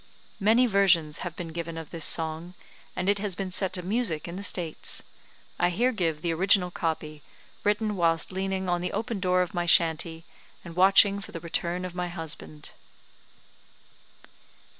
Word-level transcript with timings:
[Many 0.39 0.65
versions 0.65 1.19
have 1.19 1.35
been 1.35 1.49
given 1.49 1.77
of 1.77 1.91
this 1.91 2.05
song, 2.05 2.55
and 2.95 3.07
it 3.07 3.19
has 3.19 3.35
been 3.35 3.51
set 3.51 3.71
to 3.73 3.83
music 3.83 4.27
in 4.27 4.35
the 4.35 4.41
States. 4.41 5.03
I 5.59 5.69
here 5.69 5.91
give 5.91 6.23
the 6.23 6.33
original 6.33 6.71
copy, 6.71 7.21
written 7.63 7.95
whilst 7.95 8.31
leaning 8.31 8.67
on 8.67 8.81
the 8.81 8.93
open 8.93 9.19
door 9.19 9.43
of 9.43 9.53
my 9.53 9.67
shanty, 9.67 10.25
and 10.65 10.75
watching 10.75 11.19
for 11.19 11.31
the 11.31 11.39
return 11.39 11.85
of 11.85 11.93
my 11.93 12.07
husband. 12.07 12.71